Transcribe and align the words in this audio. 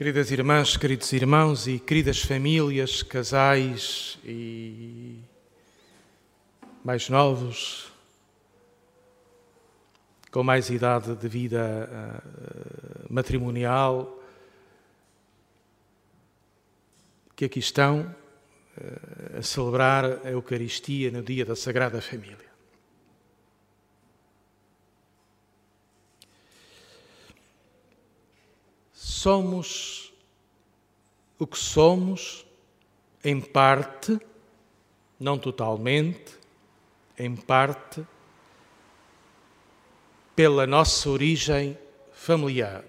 Queridas 0.00 0.30
irmãs, 0.30 0.78
queridos 0.78 1.12
irmãos 1.12 1.68
e 1.68 1.78
queridas 1.78 2.22
famílias, 2.22 3.02
casais 3.02 4.18
e 4.24 5.18
mais 6.82 7.10
novos, 7.10 7.92
com 10.30 10.42
mais 10.42 10.70
idade 10.70 11.14
de 11.14 11.28
vida 11.28 11.86
uh, 11.92 13.12
matrimonial, 13.12 14.18
que 17.36 17.44
aqui 17.44 17.58
estão 17.58 18.00
uh, 18.00 19.38
a 19.38 19.42
celebrar 19.42 20.26
a 20.26 20.30
Eucaristia 20.30 21.10
no 21.10 21.22
dia 21.22 21.44
da 21.44 21.54
Sagrada 21.54 22.00
Família. 22.00 22.49
Somos 29.20 30.14
o 31.38 31.46
que 31.46 31.58
somos, 31.58 32.46
em 33.22 33.38
parte, 33.38 34.18
não 35.18 35.38
totalmente, 35.38 36.38
em 37.18 37.36
parte, 37.36 38.02
pela 40.34 40.66
nossa 40.66 41.10
origem 41.10 41.76
familiar. 42.12 42.82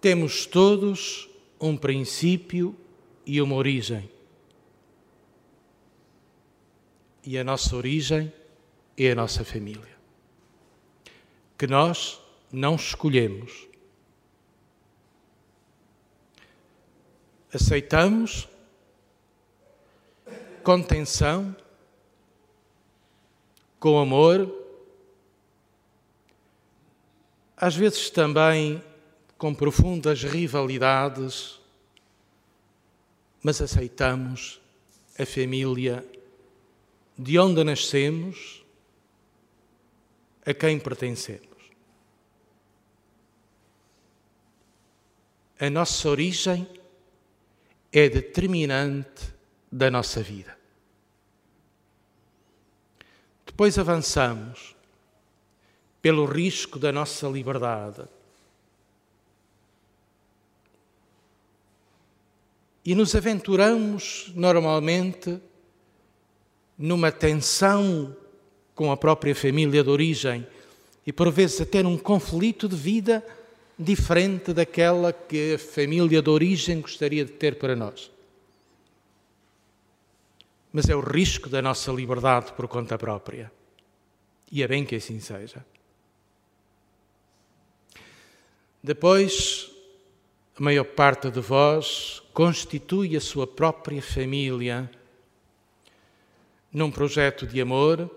Temos 0.00 0.44
todos 0.44 1.28
um 1.60 1.76
princípio 1.76 2.74
e 3.24 3.40
uma 3.40 3.54
origem. 3.54 4.10
E 7.22 7.38
a 7.38 7.44
nossa 7.44 7.76
origem 7.76 8.32
é 8.98 9.12
a 9.12 9.14
nossa 9.14 9.44
família 9.44 9.95
que 11.56 11.66
nós 11.66 12.20
não 12.52 12.76
escolhemos. 12.76 13.66
Aceitamos 17.52 18.48
com 20.62 20.82
tensão, 20.82 21.56
com 23.78 23.98
amor, 23.98 24.52
às 27.56 27.74
vezes 27.74 28.10
também 28.10 28.82
com 29.38 29.54
profundas 29.54 30.22
rivalidades, 30.22 31.60
mas 33.42 33.62
aceitamos 33.62 34.60
a 35.18 35.24
família 35.24 36.06
de 37.18 37.38
onde 37.38 37.64
nascemos 37.64 38.65
a 40.46 40.54
quem 40.54 40.78
pertencemos. 40.78 41.56
A 45.58 45.68
nossa 45.68 46.08
origem 46.08 46.68
é 47.92 48.08
determinante 48.08 49.34
da 49.72 49.90
nossa 49.90 50.22
vida. 50.22 50.56
Depois 53.44 53.78
avançamos 53.78 54.76
pelo 56.00 56.26
risco 56.26 56.78
da 56.78 56.92
nossa 56.92 57.26
liberdade. 57.26 58.06
E 62.84 62.94
nos 62.94 63.14
aventuramos 63.16 64.30
normalmente 64.34 65.40
numa 66.78 67.10
tensão 67.10 68.14
com 68.76 68.92
a 68.92 68.96
própria 68.96 69.34
família 69.34 69.82
de 69.82 69.88
origem 69.88 70.46
e 71.04 71.12
por 71.12 71.32
vezes 71.32 71.62
até 71.62 71.82
num 71.82 71.96
conflito 71.96 72.68
de 72.68 72.76
vida 72.76 73.26
diferente 73.78 74.52
daquela 74.52 75.12
que 75.12 75.54
a 75.54 75.58
família 75.58 76.20
de 76.20 76.30
origem 76.30 76.82
gostaria 76.82 77.24
de 77.24 77.32
ter 77.32 77.58
para 77.58 77.74
nós. 77.74 78.10
Mas 80.70 80.88
é 80.90 80.94
o 80.94 81.00
risco 81.00 81.48
da 81.48 81.62
nossa 81.62 81.90
liberdade 81.90 82.52
por 82.52 82.68
conta 82.68 82.98
própria. 82.98 83.50
E 84.52 84.62
é 84.62 84.68
bem 84.68 84.84
que 84.84 84.96
assim 84.96 85.20
seja. 85.20 85.64
Depois, 88.82 89.70
a 90.54 90.62
maior 90.62 90.84
parte 90.84 91.30
de 91.30 91.40
vós 91.40 92.22
constitui 92.34 93.16
a 93.16 93.20
sua 93.20 93.46
própria 93.46 94.02
família 94.02 94.90
num 96.70 96.90
projeto 96.90 97.46
de 97.46 97.58
amor 97.60 98.10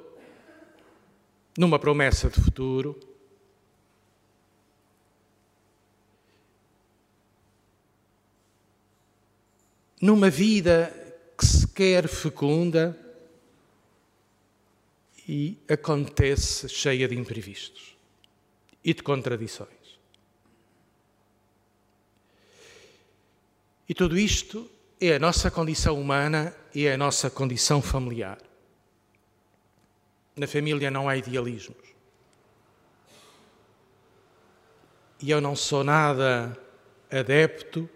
numa 1.59 1.77
promessa 1.77 2.29
de 2.29 2.39
futuro. 2.39 2.97
Numa 10.01 10.29
vida 10.29 10.89
que 11.37 11.45
se 11.45 11.67
quer 11.67 12.07
fecunda 12.07 12.97
e 15.27 15.57
acontece 15.67 16.69
cheia 16.69 17.09
de 17.09 17.17
imprevistos 17.17 17.97
e 18.81 18.93
de 18.93 19.03
contradições. 19.03 19.99
E 23.89 23.93
tudo 23.93 24.17
isto 24.17 24.71
é 25.01 25.15
a 25.15 25.19
nossa 25.19 25.51
condição 25.51 25.99
humana 25.99 26.55
e 26.73 26.85
é 26.85 26.93
a 26.93 26.97
nossa 26.97 27.29
condição 27.29 27.81
familiar. 27.81 28.48
Na 30.39 30.47
família 30.47 30.89
não 30.89 31.09
há 31.09 31.17
idealismos. 31.17 31.75
E 35.21 35.29
eu 35.29 35.41
não 35.41 35.53
sou 35.53 35.83
nada 35.83 36.57
adepto 37.11 37.89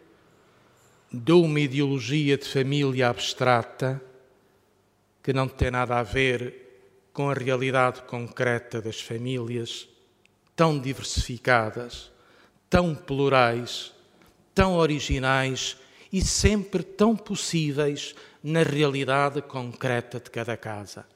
de 1.09 1.31
uma 1.31 1.61
ideologia 1.61 2.37
de 2.37 2.45
família 2.45 3.07
abstrata 3.07 4.01
que 5.23 5.31
não 5.31 5.47
tem 5.47 5.71
nada 5.71 5.97
a 5.97 6.03
ver 6.03 7.07
com 7.13 7.29
a 7.29 7.33
realidade 7.33 8.01
concreta 8.01 8.81
das 8.81 8.99
famílias 8.99 9.87
tão 10.53 10.77
diversificadas, 10.77 12.11
tão 12.69 12.93
plurais, 12.93 13.93
tão 14.53 14.75
originais 14.75 15.77
e 16.11 16.21
sempre 16.21 16.83
tão 16.83 17.15
possíveis 17.15 18.13
na 18.43 18.63
realidade 18.63 19.41
concreta 19.41 20.19
de 20.19 20.29
cada 20.29 20.57
casa. 20.57 21.12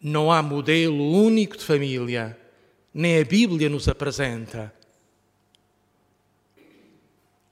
Não 0.00 0.30
há 0.30 0.42
modelo 0.42 1.12
único 1.12 1.56
de 1.56 1.64
família, 1.64 2.38
nem 2.92 3.20
a 3.20 3.24
Bíblia 3.24 3.68
nos 3.68 3.88
apresenta. 3.88 4.72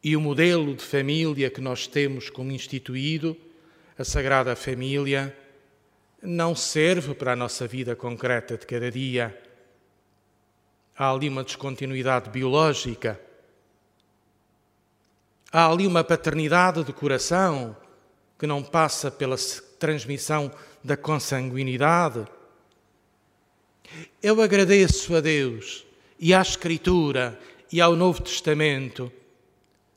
E 0.02 0.16
o 0.16 0.20
modelo 0.20 0.74
de 0.74 0.84
família 0.84 1.50
que 1.50 1.60
nós 1.60 1.86
temos 1.86 2.28
como 2.28 2.52
instituído, 2.52 3.36
a 3.98 4.04
Sagrada 4.04 4.54
Família, 4.54 5.34
não 6.22 6.54
serve 6.54 7.14
para 7.14 7.32
a 7.32 7.36
nossa 7.36 7.66
vida 7.66 7.94
concreta 7.94 8.56
de 8.56 8.66
cada 8.66 8.90
dia. 8.90 9.38
Há 10.96 11.10
ali 11.10 11.28
uma 11.28 11.44
descontinuidade 11.44 12.30
biológica. 12.30 13.20
Há 15.50 15.70
ali 15.70 15.86
uma 15.86 16.02
paternidade 16.02 16.84
de 16.84 16.92
coração 16.92 17.76
que 18.38 18.46
não 18.46 18.62
passa 18.62 19.10
pela 19.10 19.36
transmissão 19.78 20.50
da 20.82 20.96
consanguinidade. 20.96 22.26
Eu 24.22 24.40
agradeço 24.40 25.14
a 25.14 25.20
Deus 25.20 25.84
e 26.18 26.32
à 26.32 26.40
Escritura 26.40 27.38
e 27.70 27.80
ao 27.80 27.94
Novo 27.94 28.22
Testamento 28.22 29.12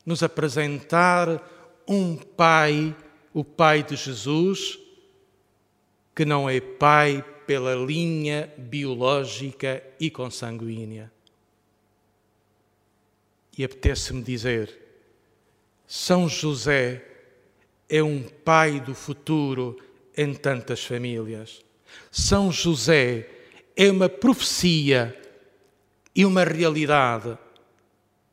nos 0.06 0.24
apresentar 0.24 1.42
um 1.88 2.16
Pai, 2.16 2.96
o 3.34 3.44
Pai 3.44 3.84
de 3.84 3.96
Jesus, 3.96 4.80
que 6.16 6.26
não 6.26 6.50
é 6.50 6.60
Pai 6.60 7.24
pela 7.46 7.76
linha 7.76 8.54
biológica 8.58 9.84
e 10.00 10.10
consanguínea. 10.10 11.12
E 13.58 13.64
apetece-me 13.64 14.22
dizer: 14.22 14.78
São 15.88 16.28
José 16.28 17.17
é 17.90 18.04
um 18.04 18.22
pai 18.22 18.80
do 18.80 18.94
futuro 18.94 19.78
em 20.16 20.34
tantas 20.34 20.84
famílias. 20.84 21.62
São 22.12 22.52
José 22.52 23.30
é 23.76 23.90
uma 23.90 24.10
profecia 24.10 25.16
e 26.16 26.26
uma 26.26 26.44
realidade 26.44 27.38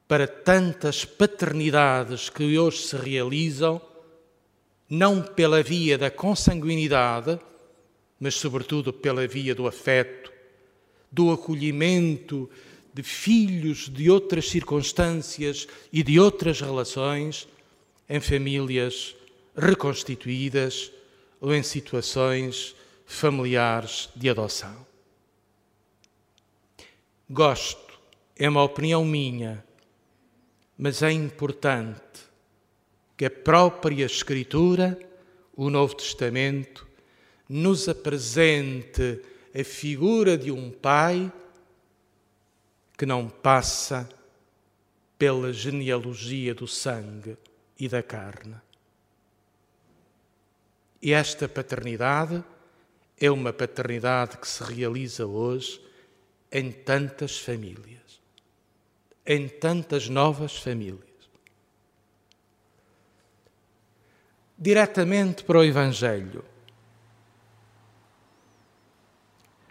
para 0.09 0.27
tantas 0.27 1.05
paternidades 1.05 2.29
que 2.29 2.59
hoje 2.59 2.79
se 2.79 2.97
realizam, 2.97 3.81
não 4.89 5.23
pela 5.23 5.63
via 5.63 5.97
da 5.97 6.11
consanguinidade, 6.11 7.39
mas 8.19 8.35
sobretudo 8.35 8.93
pela 8.93 9.27
via 9.27 9.55
do 9.55 9.67
afeto, 9.67 10.33
do 11.11 11.31
acolhimento 11.31 12.51
de 12.93 13.03
filhos 13.03 13.89
de 13.89 14.11
outras 14.11 14.49
circunstâncias 14.49 15.67
e 15.93 16.03
de 16.03 16.19
outras 16.19 16.61
relações 16.61 17.49
em 18.09 18.21
famílias 18.21 19.17
reconstituídas 19.57 20.91
ou 21.41 21.55
em 21.55 21.63
situações 21.63 22.75
familiares 23.07 24.09
de 24.17 24.29
adoção. 24.29 24.87
Gosto, 27.29 27.99
é 28.37 28.49
uma 28.49 28.63
opinião 28.63 29.05
minha, 29.05 29.65
mas 30.77 31.03
é 31.03 31.11
importante 31.13 32.25
que 33.17 33.25
a 33.25 33.31
própria 33.31 34.05
Escritura, 34.05 34.99
o 35.55 35.71
Novo 35.71 35.95
Testamento, 35.95 36.87
nos 37.49 37.89
apresente 37.89 39.21
a 39.55 39.63
figura 39.63 40.37
de 40.37 40.51
um 40.51 40.71
pai 40.71 41.33
que 42.97 43.07
não 43.07 43.29
passa 43.29 44.09
pela 45.19 45.53
genealogia 45.53 46.55
do 46.55 46.67
sangue 46.67 47.37
e 47.79 47.89
da 47.89 48.03
carne. 48.03 48.57
E 51.05 51.13
esta 51.13 51.47
paternidade 51.47 52.43
é 53.21 53.31
uma 53.31 53.53
paternidade 53.53 54.39
que 54.39 54.49
se 54.49 54.65
realiza 54.65 55.27
hoje 55.27 55.79
em 56.51 56.73
tantas 56.73 57.39
famílias, 57.39 58.23
em 59.27 59.47
tantas 59.47 60.09
novas 60.09 60.57
famílias. 60.57 61.05
Diretamente 64.57 65.45
para 65.45 65.59
o 65.59 65.63
Evangelho. 65.63 66.43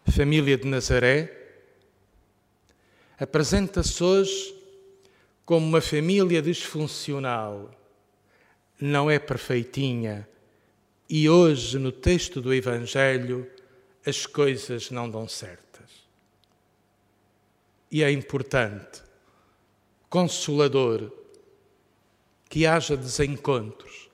A 0.06 0.12
família 0.12 0.56
de 0.56 0.68
Nazaré 0.68 1.36
apresenta-se 3.18 4.04
hoje 4.04 4.56
como 5.44 5.66
uma 5.66 5.82
família 5.82 6.44
disfuncional. 6.44 7.72
Não 8.80 9.10
é 9.10 9.18
perfeitinha. 9.18 10.30
E 11.10 11.30
hoje, 11.30 11.78
no 11.78 11.92
texto 11.92 12.42
do 12.42 12.54
Evangelho, 12.54 13.50
as 14.06 14.26
coisas 14.26 14.90
não 14.90 15.10
dão 15.10 15.28
certas. 15.28 15.90
E 17.92 18.04
é 18.04 18.12
importante, 18.12 19.02
consolador, 20.10 21.12
que 22.50 22.66
haja 22.66 22.98
desencontros, 22.98 24.10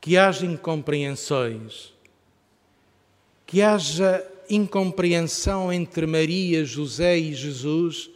que 0.00 0.16
haja 0.16 0.46
incompreensões, 0.46 1.92
que 3.46 3.62
haja 3.62 4.24
incompreensão 4.48 5.72
entre 5.72 6.06
Maria, 6.06 6.64
José 6.64 7.18
e 7.18 7.34
Jesus 7.34 8.10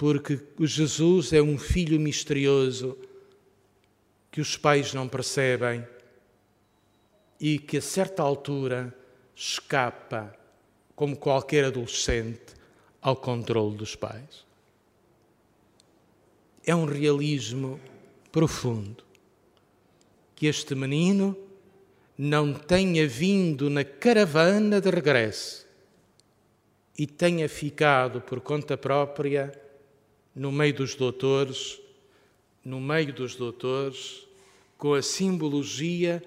porque 0.00 0.40
Jesus 0.60 1.34
é 1.34 1.42
um 1.42 1.58
filho 1.58 2.00
misterioso 2.00 2.96
que 4.32 4.40
os 4.40 4.56
pais 4.56 4.94
não 4.94 5.06
percebem 5.06 5.86
e 7.40 7.58
que 7.58 7.78
a 7.78 7.82
certa 7.82 8.22
altura 8.22 8.94
escapa, 9.34 10.36
como 10.94 11.16
qualquer 11.16 11.64
adolescente, 11.64 12.54
ao 13.00 13.16
controle 13.16 13.76
dos 13.76 13.96
pais. 13.96 14.44
É 16.64 16.74
um 16.74 16.84
realismo 16.84 17.80
profundo 18.30 19.02
que 20.36 20.46
este 20.46 20.74
menino 20.74 21.36
não 22.16 22.52
tenha 22.52 23.08
vindo 23.08 23.70
na 23.70 23.82
caravana 23.82 24.80
de 24.80 24.90
regresso 24.90 25.66
e 26.98 27.06
tenha 27.06 27.48
ficado 27.48 28.20
por 28.20 28.40
conta 28.40 28.76
própria 28.76 29.50
no 30.34 30.52
meio 30.52 30.74
dos 30.74 30.94
doutores, 30.94 31.80
no 32.62 32.78
meio 32.78 33.12
dos 33.12 33.34
doutores, 33.34 34.26
com 34.76 34.92
a 34.92 35.00
simbologia 35.00 36.22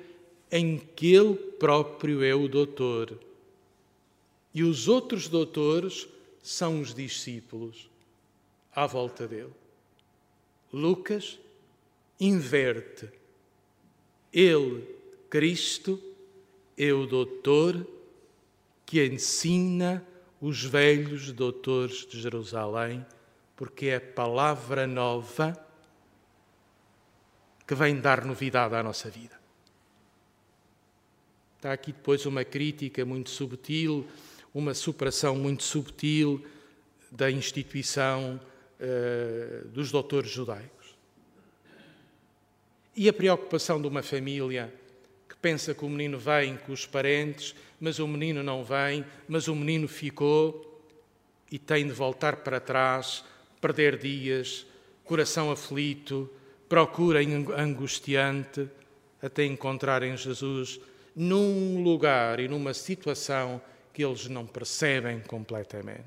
em 0.55 0.77
que 0.77 1.15
ele 1.15 1.33
próprio 1.33 2.23
é 2.23 2.35
o 2.35 2.47
doutor. 2.47 3.19
E 4.53 4.61
os 4.61 4.88
outros 4.88 5.27
doutores 5.27 6.07
são 6.44 6.79
os 6.79 6.94
discípulos 6.94 7.89
à 8.71 8.85
volta 8.85 9.27
dele. 9.27 9.53
Lucas 10.71 11.39
inverte. 12.19 13.09
Ele, 14.31 14.88
Cristo, 15.27 16.00
é 16.77 16.94
o 16.94 17.07
doutor 17.07 17.88
que 18.85 19.03
ensina 19.03 20.06
os 20.39 20.63
velhos 20.63 21.31
doutores 21.31 22.06
de 22.06 22.21
Jerusalém 22.21 23.03
porque 23.56 23.88
é 23.88 23.95
a 23.95 24.01
palavra 24.01 24.85
nova 24.85 25.57
que 27.65 27.73
vem 27.73 27.99
dar 27.99 28.23
novidade 28.23 28.75
à 28.75 28.83
nossa 28.83 29.09
vida. 29.09 29.43
Está 31.63 31.71
aqui 31.71 31.94
depois 31.94 32.25
uma 32.25 32.44
crítica 32.44 33.06
muito 33.06 33.30
subtil, 33.30 34.06
uma 34.54 34.74
superação 34.74 35.33
muito 35.38 35.63
subtil 35.63 36.45
da 37.10 37.31
instituição 37.31 38.38
uh, 38.81 39.69
dos 39.69 39.89
doutores 39.89 40.30
judaicos. 40.30 40.94
E 42.94 43.07
a 43.07 43.13
preocupação 43.13 43.81
de 43.81 43.88
uma 43.88 44.04
família 44.04 44.74
que 45.30 45.38
pensa 45.38 45.74
que 45.74 45.86
o 45.86 45.89
menino 45.89 46.19
vem 46.19 46.57
com 46.57 46.74
os 46.74 46.86
parentes, 46.86 47.56
mas 47.80 47.98
o 47.98 48.09
menino 48.09 48.44
não 48.44 48.62
vem, 48.62 49.06
mas 49.25 49.48
o 49.48 49.56
menino 49.56 49.88
ficou 49.88 50.86
e 51.50 51.57
tem 51.57 51.88
de 51.88 51.94
voltar 51.94 52.36
para 52.36 52.59
trás 52.59 53.24
perder 53.62 53.98
dias, 53.98 54.66
coração 55.06 55.50
aflito, 55.50 56.30
procura 56.68 57.21
angustiante, 57.57 58.68
até 59.21 59.45
encontrar 59.45 60.04
em 60.04 60.18
Jesus 60.18 60.81
num 61.15 61.83
lugar 61.83 62.39
e 62.39 62.48
numa 62.48 62.74
situação 62.74 63.62
que 63.94 64.04
eles 64.04 64.27
não 64.27 64.45
percebem 64.45 65.19
completamente. 65.21 66.04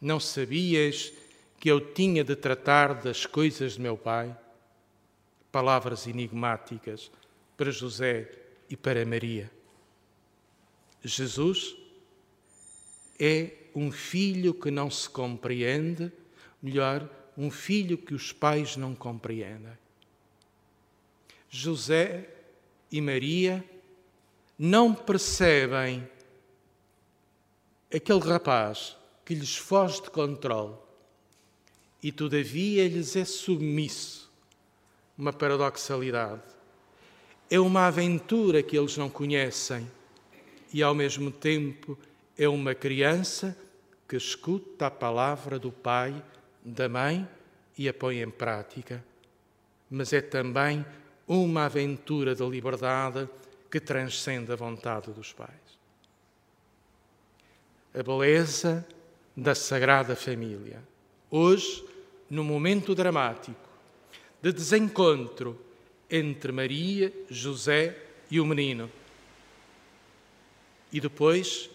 Não 0.00 0.18
sabias 0.18 1.12
que 1.58 1.70
eu 1.70 1.92
tinha 1.92 2.24
de 2.24 2.34
tratar 2.34 2.94
das 2.94 3.26
coisas 3.26 3.74
de 3.74 3.80
meu 3.80 3.96
pai? 3.96 4.36
Palavras 5.52 6.06
enigmáticas 6.06 7.10
para 7.56 7.70
José 7.70 8.30
e 8.68 8.76
para 8.76 9.04
Maria. 9.04 9.50
Jesus 11.04 11.76
é 13.18 13.52
um 13.74 13.92
filho 13.92 14.54
que 14.54 14.70
não 14.70 14.90
se 14.90 15.08
compreende 15.08 16.10
melhor, 16.62 17.08
um 17.36 17.50
filho 17.50 17.96
que 17.96 18.14
os 18.14 18.32
pais 18.32 18.76
não 18.76 18.94
compreendem. 18.94 19.78
José 21.48 22.28
e 22.90 23.00
Maria 23.00 23.64
não 24.62 24.92
percebem 24.92 26.06
aquele 27.90 28.20
rapaz 28.20 28.94
que 29.24 29.34
lhes 29.34 29.56
foge 29.56 30.02
de 30.02 30.10
controle 30.10 30.74
e 32.02 32.12
todavia 32.12 32.86
lhes 32.86 33.16
é 33.16 33.24
submisso. 33.24 34.30
Uma 35.16 35.32
paradoxalidade. 35.32 36.42
É 37.50 37.58
uma 37.58 37.86
aventura 37.86 38.62
que 38.62 38.76
eles 38.76 38.98
não 38.98 39.08
conhecem 39.08 39.90
e 40.74 40.82
ao 40.82 40.94
mesmo 40.94 41.30
tempo 41.30 41.98
é 42.36 42.46
uma 42.46 42.74
criança 42.74 43.56
que 44.06 44.16
escuta 44.16 44.88
a 44.88 44.90
palavra 44.90 45.58
do 45.58 45.72
Pai 45.72 46.22
da 46.62 46.86
mãe 46.86 47.26
e 47.78 47.88
a 47.88 47.94
põe 47.94 48.20
em 48.20 48.30
prática, 48.30 49.02
mas 49.90 50.12
é 50.12 50.20
também 50.20 50.84
uma 51.26 51.64
aventura 51.64 52.34
de 52.34 52.46
liberdade 52.46 53.26
que 53.70 53.80
transcende 53.80 54.52
a 54.52 54.56
vontade 54.56 55.12
dos 55.12 55.32
pais. 55.32 55.50
A 57.94 58.02
beleza 58.02 58.86
da 59.36 59.54
Sagrada 59.54 60.16
Família. 60.16 60.82
Hoje, 61.30 61.84
no 62.28 62.42
momento 62.42 62.94
dramático 62.94 63.68
de 64.42 64.52
desencontro 64.52 65.60
entre 66.10 66.50
Maria, 66.50 67.12
José 67.28 67.96
e 68.30 68.40
o 68.40 68.46
menino. 68.46 68.90
E 70.92 71.00
depois 71.00 71.70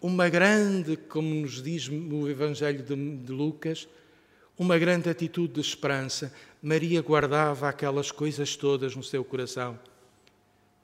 uma 0.00 0.28
grande, 0.28 0.96
como 0.96 1.34
nos 1.34 1.62
diz 1.62 1.88
o 1.88 2.28
Evangelho 2.28 2.82
de, 2.82 2.94
de 2.94 3.32
Lucas, 3.32 3.88
uma 4.58 4.78
grande 4.78 5.08
atitude 5.08 5.54
de 5.54 5.60
esperança. 5.60 6.32
Maria 6.62 7.02
guardava 7.02 7.68
aquelas 7.68 8.10
coisas 8.10 8.56
todas 8.56 8.94
no 8.96 9.02
seu 9.02 9.24
coração. 9.24 9.78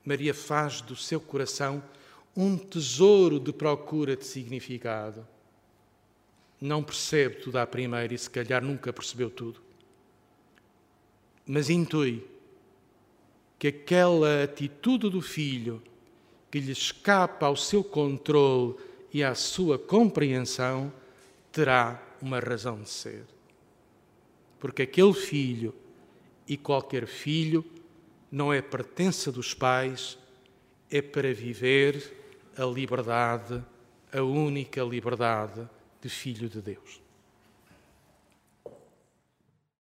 Maria 0.05 0.35
faz 0.35 0.81
do 0.81 0.97
seu 0.97 1.21
coração 1.21 1.83
um 2.37 2.57
tesouro 2.57 3.39
de 3.39 3.53
procura 3.53 4.17
de 4.17 4.25
significado. 4.25 5.27
Não 6.61 6.83
percebe 6.83 7.37
tudo 7.37 7.57
à 7.59 7.67
primeira 7.67 8.15
e, 8.15 8.19
se 8.19 8.31
calhar, 8.31 8.63
nunca 8.63 8.93
percebeu 8.93 9.31
tudo. 9.31 9.61
Mas 11.47 11.69
intui 11.69 12.25
que 13.59 13.69
aquela 13.69 14.45
atitude 14.45 15.11
do 15.11 15.21
filho 15.21 15.83
que 16.51 16.61
lhe 16.61 16.73
escapa 16.73 17.47
ao 17.47 17.57
seu 17.57 17.83
controle 17.83 18.77
e 19.13 19.23
à 19.23 19.35
sua 19.35 19.79
compreensão 19.79 20.93
terá 21.51 22.03
uma 22.21 22.39
razão 22.39 22.81
de 22.81 22.89
ser. 22.89 23.25
Porque 24.59 24.83
aquele 24.83 25.13
filho 25.13 25.75
e 26.47 26.57
qualquer 26.57 27.07
filho 27.07 27.65
não 28.33 28.51
é 28.51 28.62
pertença 28.62 29.31
dos 29.31 29.53
pais, 29.53 30.19
é 30.91 31.03
para 31.03 31.35
viver 31.35 32.51
a 32.57 32.65
liberdade, 32.65 33.62
a 34.11 34.23
única 34.23 34.83
liberdade 34.83 35.69
de 36.01 36.09
filho 36.09 36.49
de 36.49 36.62
Deus. 36.62 37.02